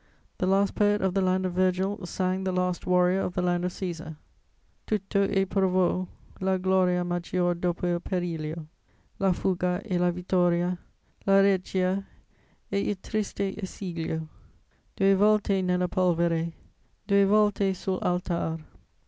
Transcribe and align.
The 0.39 0.47
last 0.47 0.73
poet 0.73 0.99
of 1.03 1.13
the 1.13 1.21
land 1.21 1.45
of 1.45 1.53
Virgil 1.53 2.03
sang 2.07 2.43
the 2.43 2.51
last 2.51 2.87
warrior 2.87 3.19
of 3.21 3.35
the 3.35 3.41
land 3.43 3.63
of 3.65 3.71
Cæsar: 3.71 4.15
Tutto 4.87 5.25
ei 5.27 5.45
provò, 5.45 6.07
la 6.39 6.57
gloria 6.57 7.03
Maggior 7.03 7.53
dopo 7.53 7.85
il 7.85 7.99
periglio, 7.99 8.65
La 9.19 9.31
fuga 9.31 9.79
e 9.85 9.99
la 9.99 10.09
vittoria, 10.09 10.75
La 11.27 11.39
reggia 11.41 12.03
e 12.71 12.79
il 12.89 12.95
triste 12.99 13.55
esiglio: 13.61 14.27
Due 14.95 15.13
volte 15.13 15.61
nella 15.61 15.87
polvere, 15.87 16.51
Due 17.05 17.23
volte 17.23 17.71
sull'altar. 17.75 18.59